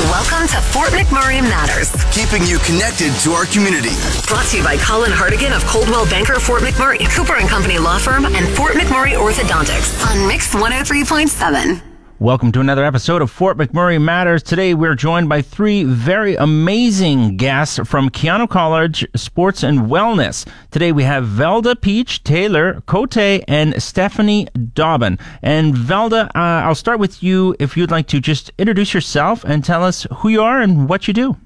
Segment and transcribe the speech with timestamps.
[0.00, 1.92] Welcome to Fort McMurray Matters.
[2.10, 3.90] Keeping you connected to our community.
[4.26, 7.98] Brought to you by Colin Hartigan of Coldwell Banker Fort McMurray, Cooper and Company Law
[7.98, 11.93] Firm, and Fort McMurray Orthodontics on Mix 103.7.
[12.20, 14.40] Welcome to another episode of Fort McMurray Matters.
[14.40, 20.46] Today we're joined by three very amazing guests from Keyano College Sports and Wellness.
[20.70, 25.18] Today we have Velda Peach, Taylor Cote, and Stephanie Dobbin.
[25.42, 29.64] And Velda, uh, I'll start with you if you'd like to just introduce yourself and
[29.64, 31.36] tell us who you are and what you do.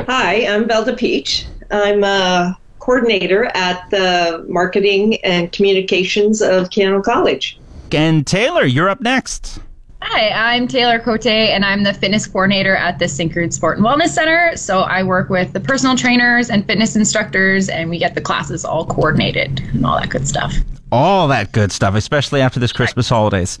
[0.00, 1.46] Hi, I'm Velda Peach.
[1.70, 7.58] I'm a coordinator at the marketing and communications of Keyano College.
[7.90, 9.60] And Taylor, you're up next.
[10.02, 14.08] Hi, I'm Taylor Cote, and I'm the fitness coordinator at the Syncrude Sport and Wellness
[14.08, 14.56] Center.
[14.56, 18.64] So I work with the personal trainers and fitness instructors, and we get the classes
[18.64, 20.54] all coordinated and all that good stuff.
[20.90, 23.58] All that good stuff, especially after this Christmas holidays.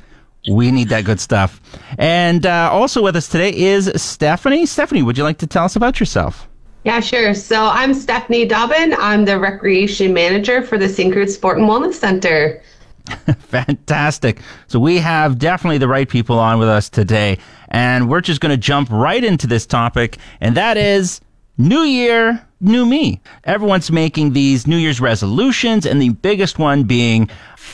[0.50, 1.60] We need that good stuff.
[1.98, 4.64] And uh, also with us today is Stephanie.
[4.64, 6.48] Stephanie, would you like to tell us about yourself?
[6.84, 7.34] Yeah, sure.
[7.34, 8.94] So I'm Stephanie Dobbin.
[8.98, 12.62] I'm the recreation manager for the Syncrude Sport and Wellness Center.
[13.38, 14.40] Fantastic.
[14.66, 17.38] So we have definitely the right people on with us today.
[17.68, 20.18] And we're just going to jump right into this topic.
[20.40, 21.20] And that is
[21.58, 23.20] New Year, New Me.
[23.44, 27.28] Everyone's making these New Year's resolutions, and the biggest one being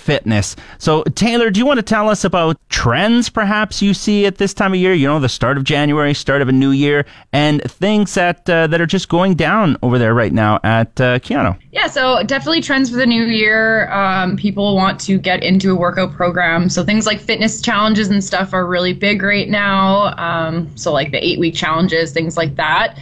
[0.07, 0.55] fitness.
[0.79, 4.55] So, Taylor, do you want to tell us about trends perhaps you see at this
[4.55, 4.95] time of year?
[4.95, 8.69] You know, the start of January, start of a new year, and things that uh,
[8.69, 11.59] that are just going down over there right now at uh, Keyano.
[11.73, 13.91] Yeah, so definitely trends for the new year.
[13.93, 16.71] Um, people want to get into a workout program.
[16.71, 20.17] So things like fitness challenges and stuff are really big right now.
[20.17, 22.97] Um, so, like the eight week challenges, things like that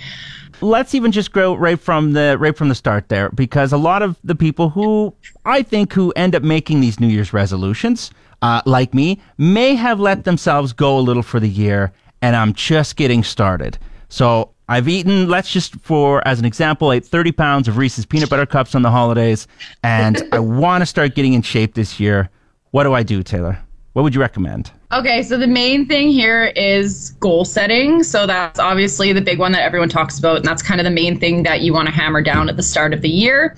[0.64, 4.02] let's even just go right from the right from the start there because a lot
[4.02, 5.14] of the people who
[5.44, 8.10] I think who end up making these New Year's resolutions,
[8.42, 11.92] uh, like me, may have let themselves go a little for the year,
[12.22, 13.78] and I'm just getting started.
[14.08, 18.30] So I've eaten, let's just for as an example, ate 30 pounds of Reese's peanut
[18.30, 19.46] butter cups on the holidays,
[19.82, 22.30] and I want to start getting in shape this year.
[22.70, 23.58] What do I do, Taylor?
[23.94, 24.72] What would you recommend?
[24.92, 28.02] Okay, so the main thing here is goal setting.
[28.02, 30.90] So that's obviously the big one that everyone talks about, and that's kind of the
[30.90, 33.56] main thing that you want to hammer down at the start of the year.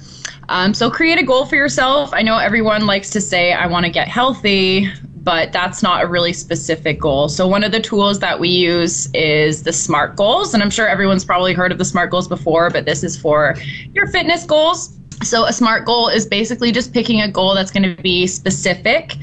[0.50, 2.10] Um, so create a goal for yourself.
[2.12, 4.92] I know everyone likes to say, I want to get healthy,
[5.22, 7.30] but that's not a really specific goal.
[7.30, 10.86] So one of the tools that we use is the SMART goals, and I'm sure
[10.86, 13.56] everyone's probably heard of the SMART goals before, but this is for
[13.94, 14.98] your fitness goals.
[15.22, 19.16] So a SMART goal is basically just picking a goal that's going to be specific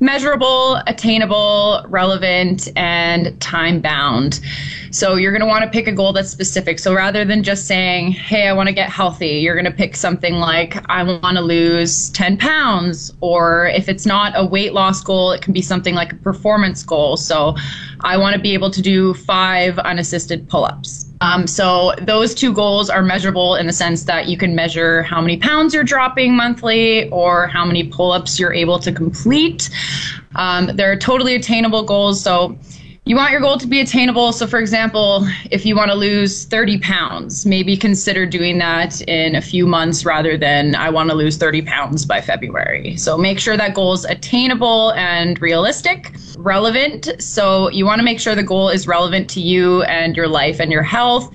[0.00, 4.40] measurable, attainable, relevant, and time bound.
[4.90, 6.78] So you're going to want to pick a goal that's specific.
[6.78, 9.96] So rather than just saying, hey, I want to get healthy, you're going to pick
[9.96, 13.12] something like, I want to lose 10 pounds.
[13.20, 16.82] Or if it's not a weight loss goal, it can be something like a performance
[16.82, 17.16] goal.
[17.16, 17.56] So
[18.00, 21.05] I want to be able to do five unassisted pull ups.
[21.20, 25.20] Um, so those two goals are measurable in the sense that you can measure how
[25.20, 29.70] many pounds you're dropping monthly or how many pull-ups you're able to complete.
[30.34, 32.22] Um, they're totally attainable goals.
[32.22, 32.58] So
[33.06, 34.32] you want your goal to be attainable.
[34.32, 39.36] So, for example, if you want to lose 30 pounds, maybe consider doing that in
[39.36, 42.96] a few months rather than I want to lose 30 pounds by February.
[42.96, 47.08] So, make sure that goal is attainable and realistic, relevant.
[47.20, 50.58] So, you want to make sure the goal is relevant to you and your life
[50.58, 51.32] and your health.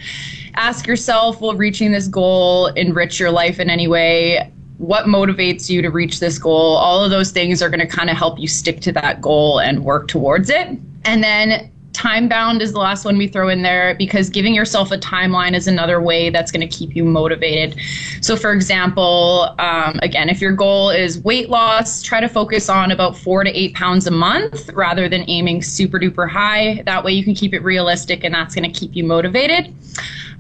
[0.56, 4.52] Ask yourself will reaching this goal enrich your life in any way?
[4.78, 8.10] what motivates you to reach this goal all of those things are going to kind
[8.10, 10.68] of help you stick to that goal and work towards it
[11.06, 14.92] and then time bound is the last one we throw in there because giving yourself
[14.92, 17.78] a timeline is another way that's going to keep you motivated.
[18.22, 22.92] So, for example, um, again, if your goal is weight loss, try to focus on
[22.92, 26.82] about four to eight pounds a month rather than aiming super duper high.
[26.86, 29.76] That way, you can keep it realistic and that's going to keep you motivated.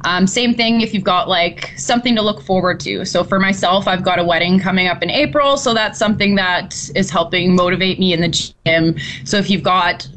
[0.03, 3.05] Um, same thing if you've got like something to look forward to.
[3.05, 6.89] So for myself, I've got a wedding coming up in April, so that's something that
[6.95, 8.29] is helping motivate me in the
[8.65, 8.95] gym.
[9.25, 10.07] So if you've got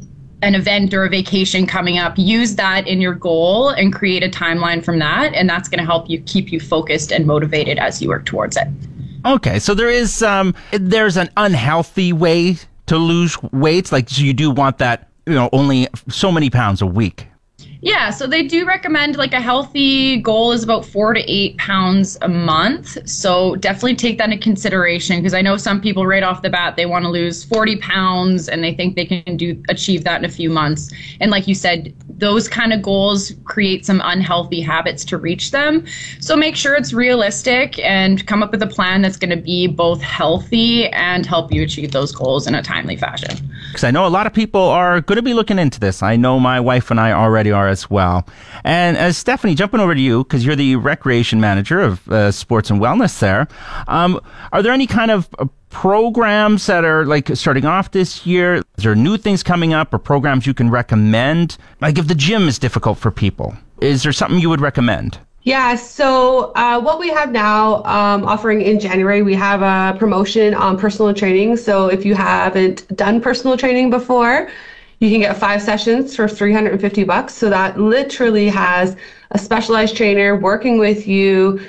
[0.45, 4.29] an event or a vacation coming up, use that in your goal and create a
[4.29, 5.33] timeline from that.
[5.33, 8.55] And that's going to help you keep you focused and motivated as you work towards
[8.55, 8.67] it.
[9.25, 13.91] Okay, so there is um, there's an unhealthy way to lose weight.
[13.91, 17.27] Like, so you do want that, you know, only so many pounds a week.
[17.85, 22.17] Yeah, so they do recommend like a healthy goal is about four to eight pounds
[22.21, 22.97] a month.
[23.07, 26.77] So definitely take that into consideration because I know some people right off the bat
[26.77, 30.25] they want to lose 40 pounds and they think they can do achieve that in
[30.25, 30.91] a few months.
[31.21, 35.85] And like you said, those kind of goals create some unhealthy habits to reach them.
[36.19, 39.67] So make sure it's realistic and come up with a plan that's going to be
[39.67, 43.37] both healthy and help you achieve those goals in a timely fashion.
[43.67, 46.01] Because I know a lot of people are going to be looking into this.
[46.01, 48.25] I know my wife and I already are as well.
[48.63, 52.69] And as Stephanie, jumping over to you, because you're the recreation manager of uh, sports
[52.69, 53.47] and wellness there,
[53.87, 54.19] um,
[54.53, 58.55] are there any kind of uh, programs that are like starting off this year?
[58.77, 61.57] Is there new things coming up or programs you can recommend?
[61.81, 65.19] Like if the gym is difficult for people, is there something you would recommend?
[65.43, 70.55] Yeah, so uh, what we have now um, offering in January, we have a promotion
[70.55, 71.57] on personal training.
[71.57, 74.49] So if you haven't done personal training before,
[74.99, 77.33] you can get five sessions for 350 bucks.
[77.33, 78.95] So that literally has
[79.31, 81.59] a specialized trainer working with you,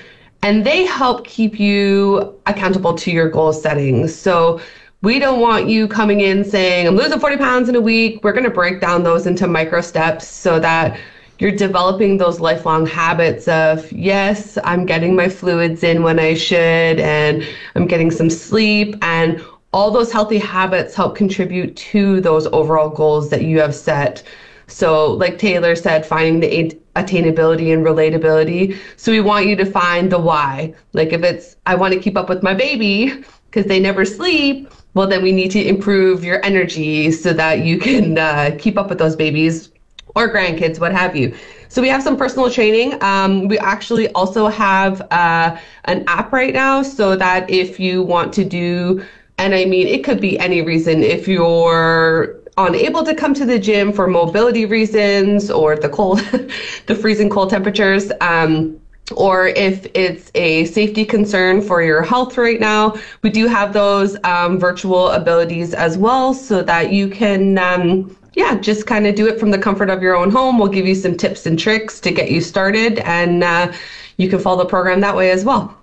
[0.42, 4.14] and they help keep you accountable to your goal settings.
[4.14, 4.60] So
[5.02, 8.22] we don't want you coming in saying, I'm losing 40 pounds in a week.
[8.22, 10.98] We're going to break down those into micro steps so that
[11.38, 16.98] you're developing those lifelong habits of yes i'm getting my fluids in when i should
[16.98, 22.88] and i'm getting some sleep and all those healthy habits help contribute to those overall
[22.88, 24.22] goals that you have set
[24.66, 30.10] so like taylor said finding the attainability and relatability so we want you to find
[30.10, 33.78] the why like if it's i want to keep up with my baby because they
[33.78, 38.56] never sleep well then we need to improve your energy so that you can uh,
[38.58, 39.70] keep up with those babies
[40.16, 41.36] or grandkids, what have you.
[41.68, 43.00] So we have some personal training.
[43.02, 48.32] Um, we actually also have uh, an app right now so that if you want
[48.34, 49.04] to do,
[49.38, 53.58] and I mean, it could be any reason, if you're unable to come to the
[53.58, 56.20] gym for mobility reasons or the cold,
[56.86, 58.80] the freezing cold temperatures, um,
[59.14, 64.16] or if it's a safety concern for your health right now, we do have those
[64.24, 69.26] um, virtual abilities as well so that you can um, yeah, just kind of do
[69.26, 70.58] it from the comfort of your own home.
[70.58, 73.72] We'll give you some tips and tricks to get you started, and uh,
[74.18, 75.76] you can follow the program that way as well.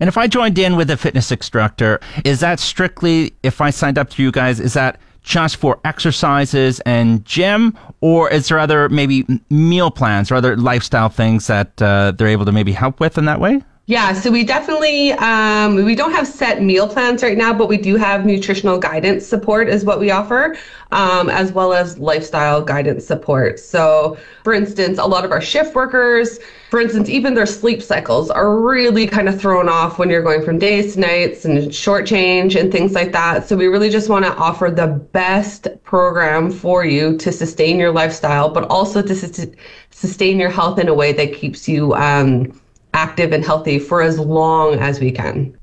[0.00, 3.98] And if I joined in with a fitness instructor, is that strictly, if I signed
[3.98, 8.88] up to you guys, is that just for exercises and gym, or is there other
[8.88, 13.16] maybe meal plans or other lifestyle things that uh, they're able to maybe help with
[13.18, 13.62] in that way?
[13.86, 17.76] Yeah, so we definitely um, we don't have set meal plans right now, but we
[17.76, 20.56] do have nutritional guidance support is what we offer,
[20.92, 23.58] um, as well as lifestyle guidance support.
[23.58, 26.38] So, for instance, a lot of our shift workers,
[26.70, 30.44] for instance, even their sleep cycles are really kind of thrown off when you're going
[30.44, 33.48] from days to nights and short change and things like that.
[33.48, 37.92] So we really just want to offer the best program for you to sustain your
[37.92, 39.52] lifestyle, but also to su-
[39.90, 41.94] sustain your health in a way that keeps you.
[41.94, 42.61] Um,
[42.94, 45.56] active and healthy for as long as we can.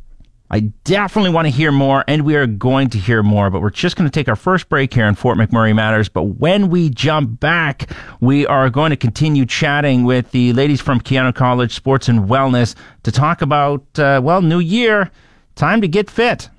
[0.52, 3.70] I definitely want to hear more, and we are going to hear more, but we're
[3.70, 6.10] just going to take our first break here in Fort McMurray Matters.
[6.10, 11.02] But when we jump back, we are going to continue chatting with the ladies from
[11.02, 12.74] Keyano College Sports and Wellness
[13.04, 15.12] to talk about, uh, well, new year,
[15.54, 16.50] time to get fit.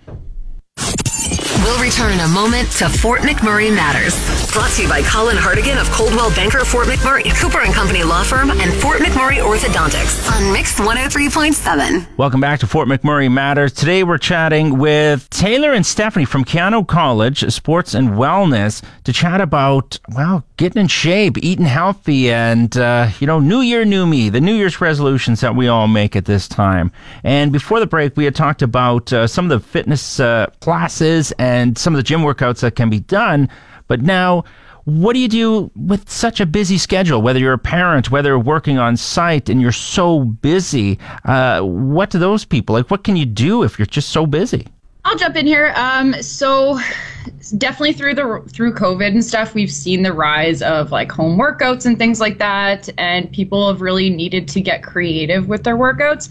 [1.62, 4.14] We'll return in a moment to Fort McMurray Matters.
[4.50, 8.22] Brought to you by Colin Hartigan of Coldwell Banker Fort McMurray, Cooper and Company Law
[8.22, 12.16] Firm, and Fort McMurray Orthodontics on Mix 103.7.
[12.16, 13.74] Welcome back to Fort McMurray Matters.
[13.74, 19.42] Today we're chatting with Taylor and Stephanie from Keyano College Sports and Wellness to chat
[19.42, 24.30] about, well, getting in shape, eating healthy, and, uh, you know, new year, new me,
[24.30, 26.90] the New Year's resolutions that we all make at this time.
[27.22, 31.32] And before the break, we had talked about uh, some of the fitness uh, classes
[31.38, 33.48] and and some of the gym workouts that can be done.
[33.86, 34.44] But now,
[34.84, 37.22] what do you do with such a busy schedule?
[37.22, 42.18] Whether you're a parent, whether working on site and you're so busy, uh, what do
[42.18, 42.90] those people like?
[42.90, 44.66] What can you do if you're just so busy?
[45.04, 45.72] I'll jump in here.
[45.76, 46.78] Um, so
[47.56, 51.86] definitely through the through COVID and stuff, we've seen the rise of like home workouts
[51.86, 56.28] and things like that, and people have really needed to get creative with their workouts.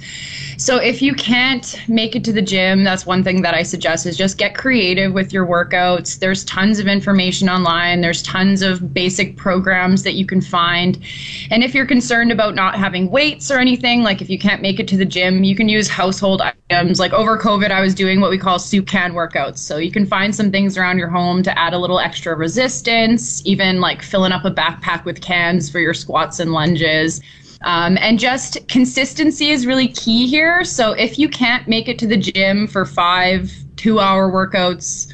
[0.59, 4.05] So if you can't make it to the gym, that's one thing that I suggest
[4.05, 6.19] is just get creative with your workouts.
[6.19, 8.01] There's tons of information online.
[8.01, 11.01] There's tons of basic programs that you can find.
[11.49, 14.79] And if you're concerned about not having weights or anything, like if you can't make
[14.79, 16.99] it to the gym, you can use household items.
[16.99, 19.59] Like over COVID, I was doing what we call soup can workouts.
[19.59, 23.45] So you can find some things around your home to add a little extra resistance,
[23.45, 27.21] even like filling up a backpack with cans for your squats and lunges.
[27.61, 30.63] Um, and just consistency is really key here.
[30.63, 35.11] So if you can't make it to the gym for five two hour workouts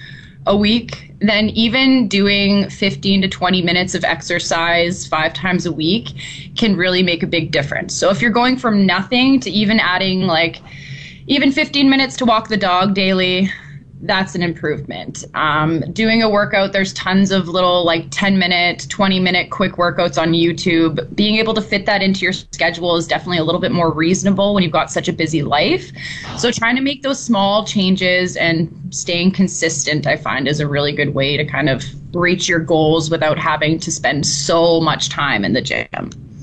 [0.48, 6.10] a week, then even doing 15 to 20 minutes of exercise five times a week
[6.56, 7.96] can really make a big difference.
[7.96, 10.62] So if you're going from nothing to even adding like
[11.28, 13.50] even 15 minutes to walk the dog daily,
[14.08, 15.24] that's an improvement.
[15.34, 20.22] Um, doing a workout, there's tons of little like 10 minute, 20 minute quick workouts
[20.22, 21.14] on YouTube.
[21.16, 24.54] Being able to fit that into your schedule is definitely a little bit more reasonable
[24.54, 25.92] when you've got such a busy life.
[26.38, 30.94] So, trying to make those small changes and staying consistent, I find, is a really
[30.94, 31.84] good way to kind of
[32.16, 35.88] reach your goals without having to spend so much time in the gym.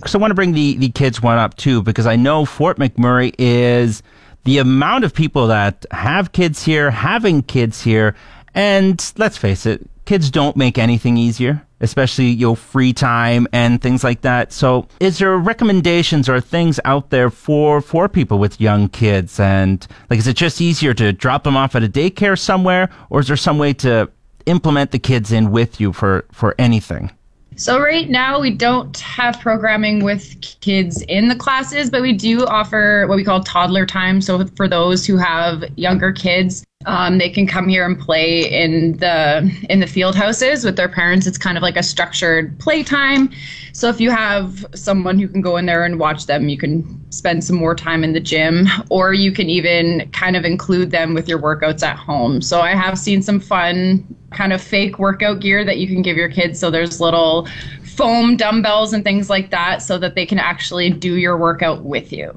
[0.07, 2.78] So, I want to bring the, the kids one up too, because I know Fort
[2.78, 4.02] McMurray is
[4.45, 8.15] the amount of people that have kids here, having kids here,
[8.55, 14.05] and let's face it, kids don't make anything easier, especially your free time and things
[14.05, 14.53] like that.
[14.53, 19.39] So, is there recommendations or things out there for for people with young kids?
[19.39, 23.21] And like, is it just easier to drop them off at a daycare somewhere, or
[23.21, 24.11] is there some way to
[24.47, 27.11] implement the kids in with you for for anything?
[27.57, 32.47] So right now we don't have programming with kids in the classes, but we do
[32.47, 34.21] offer what we call toddler time.
[34.21, 38.97] So for those who have younger kids, um, they can come here and play in
[38.99, 41.27] the in the field houses with their parents.
[41.27, 43.31] It's kind of like a structured playtime.
[43.73, 47.02] So if you have someone who can go in there and watch them, you can
[47.12, 51.12] spend some more time in the gym, or you can even kind of include them
[51.12, 52.40] with your workouts at home.
[52.40, 56.16] So I have seen some fun kind of fake workout gear that you can give
[56.16, 56.59] your kids.
[56.59, 57.47] So there's little
[57.85, 62.12] foam dumbbells and things like that, so that they can actually do your workout with
[62.12, 62.35] you.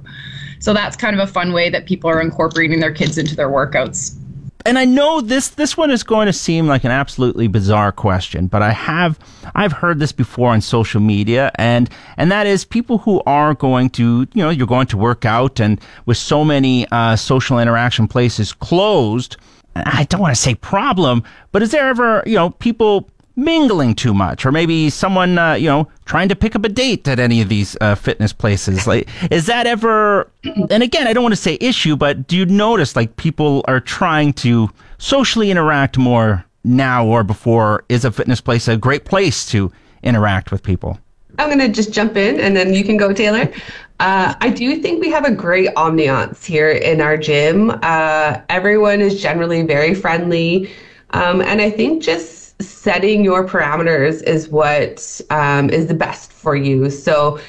[0.60, 3.50] So that's kind of a fun way that people are incorporating their kids into their
[3.50, 4.18] workouts
[4.66, 8.48] and I know this this one is going to seem like an absolutely bizarre question,
[8.48, 9.20] but I have
[9.54, 13.92] I've heard this before on social media, and and that is people who are going
[13.92, 18.08] to you know you're going to work out, and with so many uh, social interaction
[18.08, 19.38] places closed,
[19.76, 24.14] I don't want to say problem, but is there ever you know people mingling too
[24.14, 27.42] much or maybe someone uh, you know trying to pick up a date at any
[27.42, 30.30] of these uh, fitness places like is that ever
[30.70, 33.80] and again i don't want to say issue but do you notice like people are
[33.80, 39.46] trying to socially interact more now or before is a fitness place a great place
[39.46, 39.72] to
[40.04, 40.98] interact with people
[41.38, 43.52] i'm going to just jump in and then you can go taylor
[44.00, 47.72] uh, I do think we have a great ambiance here in our gym.
[47.82, 50.70] Uh, everyone is generally very friendly.
[51.12, 56.56] Um, and I think just setting your parameters is what um, is the best for
[56.56, 56.90] you.
[56.90, 57.40] So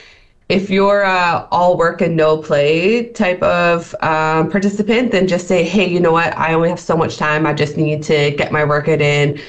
[0.48, 5.64] if you're a all work and no play type of um, participant, then just say,
[5.64, 6.36] hey, you know what?
[6.36, 7.46] I only have so much time.
[7.46, 9.40] I just need to get my workout in.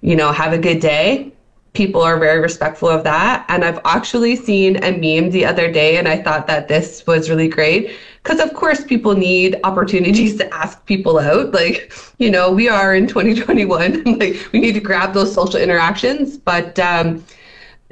[0.00, 1.33] You know, have a good day
[1.74, 3.44] people are very respectful of that.
[3.48, 7.28] And I've actually seen a meme the other day, and I thought that this was
[7.28, 11.52] really great because, of course, people need opportunities to ask people out.
[11.52, 16.38] Like, you know, we are in 2021, like, we need to grab those social interactions.
[16.38, 17.24] But, um,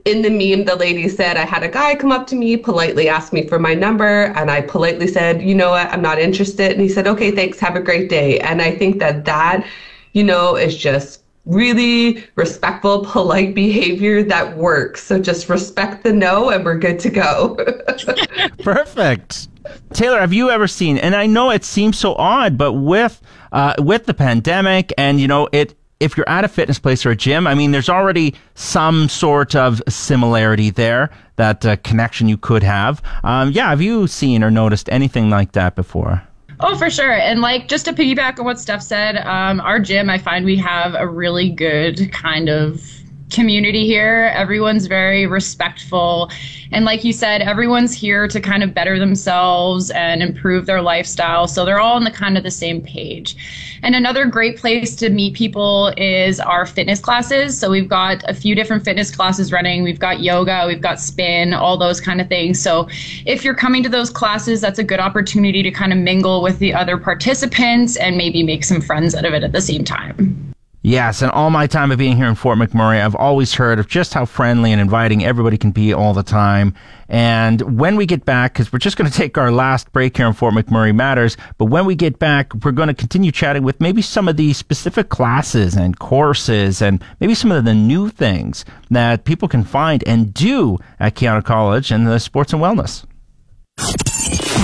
[0.05, 3.09] in the meme, the lady said, I had a guy come up to me, politely
[3.09, 6.73] ask me for my number, and I politely said, you know what, I'm not interested.
[6.73, 8.41] And he said, okay, thanks, have a great day.
[8.41, 9.65] And I think that that,
[10.13, 15.03] you know, is just really respectful, polite behavior that works.
[15.03, 17.57] So just respect the no and we're good to go.
[18.63, 19.49] Perfect.
[19.93, 23.21] Taylor, have you ever seen and I know it seems so odd, but with
[23.53, 27.11] uh, with the pandemic and you know it if you're at a fitness place or
[27.11, 32.37] a gym, I mean, there's already some sort of similarity there, that uh, connection you
[32.37, 33.01] could have.
[33.23, 36.27] Um, yeah, have you seen or noticed anything like that before?
[36.65, 37.13] Oh, for sure.
[37.13, 40.57] And like just to piggyback on what Steph said, um, our gym, I find we
[40.59, 43.02] have a really good kind of
[43.33, 44.31] community here.
[44.35, 46.31] Everyone's very respectful.
[46.71, 51.47] And like you said, everyone's here to kind of better themselves and improve their lifestyle.
[51.47, 53.37] So they're all on the kind of the same page.
[53.83, 57.59] And another great place to meet people is our fitness classes.
[57.59, 59.83] So we've got a few different fitness classes running.
[59.83, 62.63] We've got yoga, we've got spin, all those kind of things.
[62.63, 62.89] So
[63.27, 66.59] if you're coming to those classes, that's a good opportunity to kind of mingle with
[66.59, 70.52] the other participants and maybe make some friends out of it at the same time.
[70.85, 73.87] Yes, and all my time of being here in Fort McMurray, I've always heard of
[73.87, 76.75] just how friendly and inviting everybody can be all the time.
[77.09, 80.27] And when we get back, because we're just going to take our last break here
[80.27, 83.81] in Fort McMurray Matters, but when we get back, we're going to continue chatting with
[83.81, 88.65] maybe some of the specific classes and courses and maybe some of the new things
[88.91, 93.05] that people can find and do at Keyano College and the sports and wellness.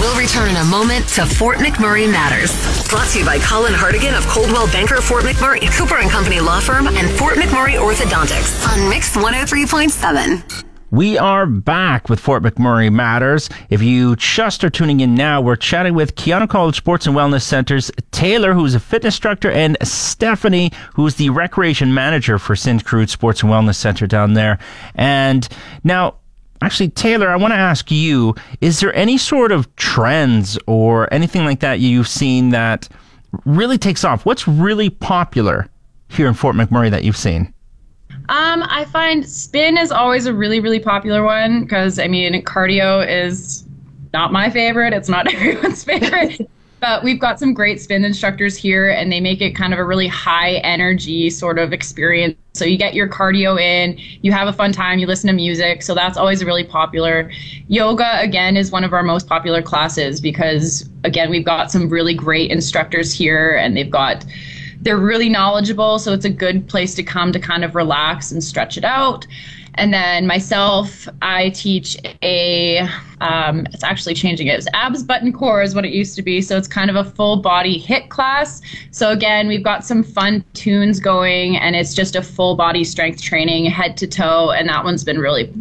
[0.01, 2.53] We'll return in a moment to Fort McMurray Matters.
[2.89, 6.61] Brought to you by Colin Hartigan of Coldwell Banker Fort McMurray, Cooper and Company Law
[6.61, 10.65] Firm, and Fort McMurray Orthodontics on Mix 103.7.
[10.93, 13.51] We are back with Fort McMurray Matters.
[13.71, 17.43] If you just are tuning in now, we're chatting with Keyano College Sports and Wellness
[17.43, 23.43] Center's Taylor, who's a fitness instructor, and Stephanie, who's the recreation manager for Syncrude Sports
[23.43, 24.59] and Wellness Center down there.
[24.95, 25.49] And
[25.83, 26.19] now,
[26.63, 31.45] actually, Taylor, I want to ask you, is there any sort of trends or anything
[31.45, 32.89] like that you've seen that
[33.45, 34.25] really takes off?
[34.27, 35.69] What's really popular
[36.09, 37.53] here in Fort McMurray that you've seen?
[38.31, 43.07] Um, I find spin is always a really, really popular one because I mean, cardio
[43.09, 43.65] is
[44.13, 44.93] not my favorite.
[44.93, 46.49] It's not everyone's favorite.
[46.81, 49.85] But we've got some great spin instructors here and they make it kind of a
[49.85, 54.53] really high energy sort of experience so you get your cardio in you have a
[54.53, 57.31] fun time you listen to music so that's always really popular
[57.69, 62.15] yoga again is one of our most popular classes because again we've got some really
[62.15, 64.25] great instructors here and they've got
[64.81, 68.43] they're really knowledgeable, so it's a good place to come to kind of relax and
[68.43, 69.27] stretch it out.
[69.79, 72.89] And then myself, I teach a,
[73.21, 74.59] um, it's actually changing it.
[74.59, 76.43] It's abs, button, core is what it used to be.
[76.43, 78.61] So it's kind of a full body HIIT class.
[78.91, 83.23] So again, we've got some fun tunes going and it's just a full body strength
[83.23, 84.51] training head to toe.
[84.51, 85.53] And that one's been really,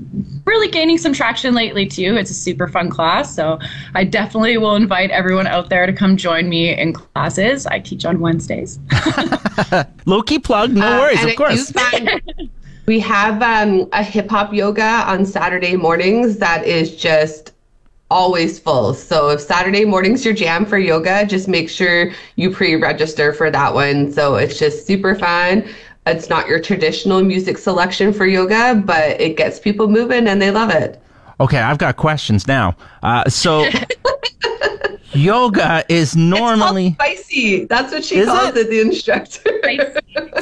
[0.46, 2.16] really gaining some traction lately too.
[2.16, 3.36] It's a super fun class.
[3.36, 3.60] So
[3.94, 7.68] I definitely will invite everyone out there to come join me in classes.
[7.68, 8.80] I teach on Wednesdays.
[10.08, 11.72] Low key plug, no uh, worries, of course.
[12.88, 17.52] We have um, a hip hop yoga on Saturday mornings that is just
[18.10, 18.94] always full.
[18.94, 23.74] So if Saturday morning's your jam for yoga, just make sure you pre-register for that
[23.74, 24.10] one.
[24.14, 25.68] So it's just super fun.
[26.06, 30.52] It's not your traditional music selection for yoga, but it gets people moving and they
[30.52, 31.02] love it.
[31.42, 32.78] Okay, I've got questions now.
[33.04, 33.70] Uh, so
[35.18, 37.66] yoga is normally spicy.
[37.66, 38.58] That's what she is calls it?
[38.58, 39.42] it, the instructor.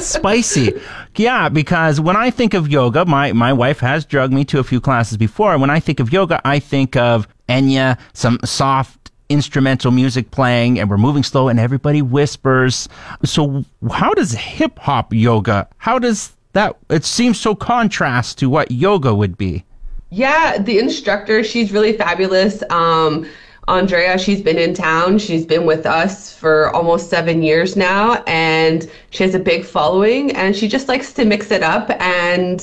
[0.00, 0.80] spicy.
[1.16, 4.64] Yeah, because when I think of yoga, my, my wife has drugged me to a
[4.64, 5.52] few classes before.
[5.52, 10.78] And when I think of yoga, I think of Enya, some soft instrumental music playing,
[10.78, 12.88] and we're moving slow, and everybody whispers.
[13.24, 15.68] So, how does hip hop yoga?
[15.78, 16.76] How does that?
[16.90, 19.64] It seems so contrast to what yoga would be.
[20.10, 22.62] Yeah, the instructor, she's really fabulous.
[22.70, 23.26] Um,
[23.68, 25.18] Andrea, she's been in town.
[25.18, 30.30] She's been with us for almost seven years now, and she has a big following.
[30.36, 31.90] And she just likes to mix it up.
[32.00, 32.60] And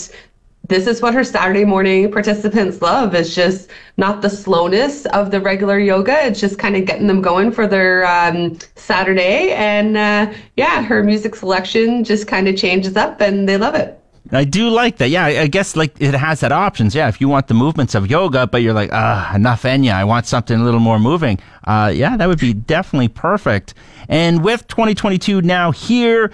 [0.70, 3.14] this is what her Saturday morning participants love.
[3.16, 6.26] It's just not the slowness of the regular yoga.
[6.26, 9.52] It's just kind of getting them going for their um, Saturday.
[9.52, 14.03] And uh, yeah, her music selection just kind of changes up, and they love it.
[14.34, 15.10] I do like that.
[15.10, 16.96] Yeah, I guess like it has that options.
[16.96, 19.94] Yeah, if you want the movements of yoga, but you're like, ah, enough Enya.
[19.94, 21.40] I want something a little more moving.
[21.66, 23.74] Uh, yeah, that would be definitely perfect.
[24.10, 26.32] And with 2022 now here,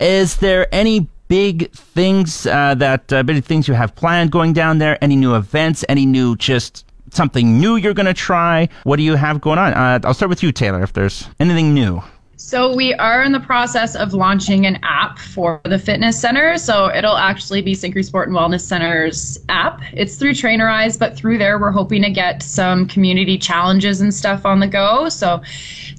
[0.00, 4.78] is there any big things uh, that uh, big things you have planned going down
[4.78, 5.02] there?
[5.02, 5.84] Any new events?
[5.88, 8.68] Any new just something new you're going to try?
[8.84, 9.74] What do you have going on?
[9.74, 10.82] Uh, I'll start with you, Taylor.
[10.82, 12.02] If there's anything new.
[12.36, 16.58] So we are in the process of launching an app for the fitness center.
[16.58, 19.80] So it'll actually be Syncrude Sport and Wellness Center's app.
[19.92, 24.44] It's through Trainerize, but through there we're hoping to get some community challenges and stuff
[24.44, 25.08] on the go.
[25.08, 25.40] So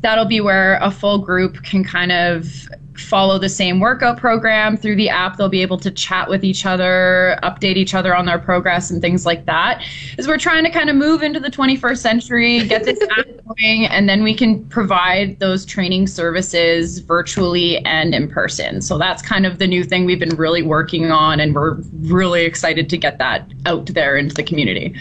[0.01, 2.67] that'll be where a full group can kind of
[2.97, 5.37] follow the same workout program through the app.
[5.37, 9.01] They'll be able to chat with each other, update each other on their progress, and
[9.01, 9.83] things like that.
[10.17, 13.87] As we're trying to kind of move into the 21st century, get this app going,
[13.87, 18.81] and then we can provide those training services virtually and in person.
[18.81, 22.43] So that's kind of the new thing we've been really working on, and we're really
[22.43, 24.95] excited to get that out there into the community.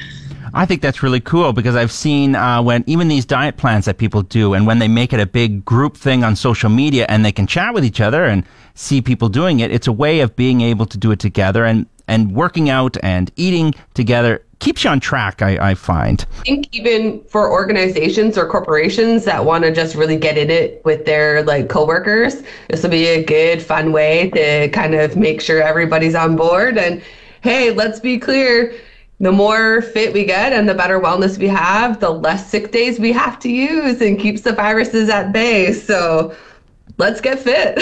[0.55, 3.99] I think that's really cool because I've seen uh, when even these diet plans that
[3.99, 7.25] people do, and when they make it a big group thing on social media, and
[7.25, 9.71] they can chat with each other and see people doing it.
[9.71, 13.31] It's a way of being able to do it together and and working out and
[13.37, 15.41] eating together keeps you on track.
[15.41, 16.25] I, I find.
[16.41, 20.85] I think even for organizations or corporations that want to just really get in it
[20.85, 25.41] with their like coworkers, this will be a good, fun way to kind of make
[25.41, 26.77] sure everybody's on board.
[26.77, 27.03] And
[27.41, 28.75] hey, let's be clear
[29.23, 32.99] the more fit we get and the better wellness we have, the less sick days
[32.99, 35.73] we have to use and keeps the viruses at bay.
[35.73, 36.35] So
[36.99, 37.79] let's get fit.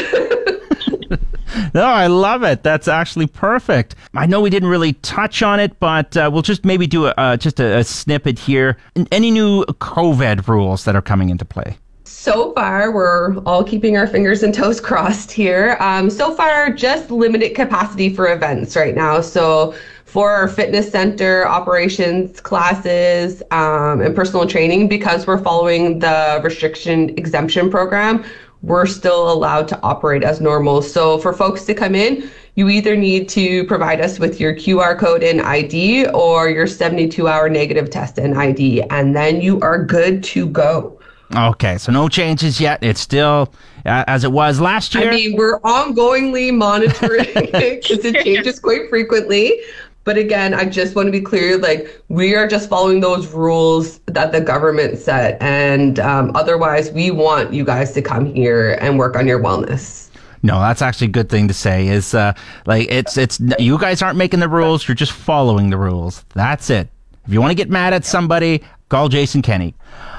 [1.75, 2.63] no, I love it.
[2.63, 3.95] That's actually perfect.
[4.13, 7.15] I know we didn't really touch on it, but uh, we'll just maybe do a,
[7.17, 8.77] uh, just a, a snippet here.
[9.11, 11.79] Any new COVID rules that are coming into play?
[12.05, 15.79] So far, we're all keeping our fingers and toes crossed here.
[15.81, 19.23] Um, so far, just limited capacity for events right now.
[19.23, 19.75] So
[20.11, 27.11] for our fitness center operations classes um, and personal training because we're following the restriction
[27.11, 28.25] exemption program
[28.63, 32.97] we're still allowed to operate as normal so for folks to come in you either
[32.97, 37.91] need to provide us with your QR code and ID or your 72 hour negative
[37.91, 41.01] test and ID, and then you are good to go.
[41.35, 42.83] Okay, so no changes yet.
[42.83, 43.55] It's still
[43.87, 45.11] uh, as it was last year.
[45.11, 49.61] I mean, we're ongoingly monitoring because it changes quite frequently.
[50.05, 53.99] But again, I just want to be clear like, we are just following those rules
[54.07, 55.41] that the government set.
[55.43, 60.09] And um, otherwise, we want you guys to come here and work on your wellness.
[60.43, 61.89] No, that's actually a good thing to say.
[61.89, 62.33] Is uh,
[62.65, 64.89] like it's it's you guys aren't making the rules.
[64.89, 66.25] You're just following the rules.
[66.35, 66.89] That's it.
[67.27, 69.75] If you want to get mad at somebody, call Jason Kenney.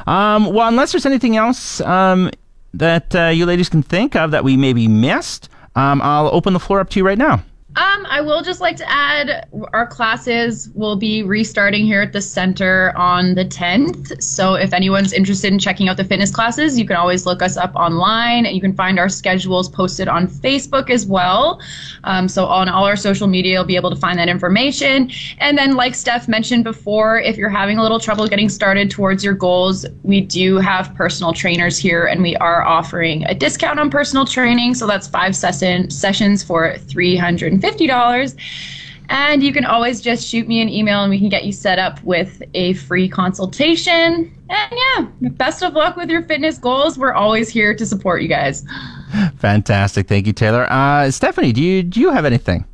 [0.06, 2.30] Um, well, unless there's anything else um,
[2.76, 6.60] that uh, you ladies can think of that we maybe missed, um, I'll open the
[6.60, 7.44] floor up to you right now.
[7.78, 12.22] Um, I will just like to add our classes will be restarting here at the
[12.22, 14.22] center on the 10th.
[14.22, 17.56] So if anyone's interested in checking out the fitness classes, you can always look us
[17.56, 18.44] up online.
[18.44, 21.62] You can find our schedules posted on Facebook as well.
[22.04, 25.10] Um, so on all our social media, you'll be able to find that information.
[25.38, 29.24] And then, like Steph mentioned before, if you're having a little trouble getting started towards
[29.24, 33.90] your goals, we do have personal trainers here, and we are offering a discount on
[33.90, 34.74] personal training.
[34.74, 38.36] So that's five session sessions for 300 $50.
[39.10, 41.80] And you can always just shoot me an email and we can get you set
[41.80, 44.34] up with a free consultation.
[44.50, 46.98] And yeah, best of luck with your fitness goals.
[46.98, 48.64] We're always here to support you guys.
[49.38, 50.08] Fantastic.
[50.08, 50.66] Thank you, Taylor.
[50.72, 52.66] Uh, Stephanie, do you, do you have anything?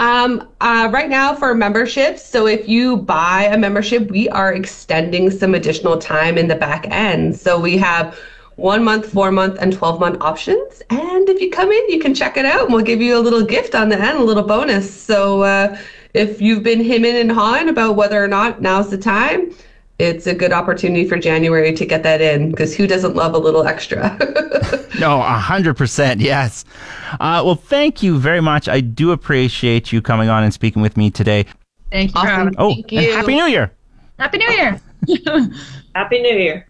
[0.00, 5.30] Um, uh, right now for memberships, so if you buy a membership, we are extending
[5.30, 7.36] some additional time in the back end.
[7.36, 8.18] So we have
[8.60, 10.82] one month, four month, and 12 month options.
[10.90, 13.20] And if you come in, you can check it out and we'll give you a
[13.20, 14.92] little gift on the end, a little bonus.
[14.92, 15.78] So uh,
[16.14, 19.54] if you've been hemming and hawing about whether or not now's the time,
[19.98, 23.38] it's a good opportunity for January to get that in because who doesn't love a
[23.38, 24.16] little extra?
[24.98, 26.64] no, a hundred percent, yes.
[27.12, 28.66] Uh, well, thank you very much.
[28.68, 31.44] I do appreciate you coming on and speaking with me today.
[31.90, 32.20] Thank you.
[32.20, 32.54] Awesome.
[32.56, 33.12] Oh, Thank and you.
[33.12, 33.72] happy New Year!
[34.18, 34.80] Happy New Year.
[35.94, 36.69] Happy New Year.